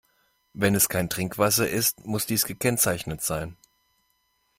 [0.53, 3.55] Wenn es kein Trinkwasser ist, muss dies gekennzeichnet sein.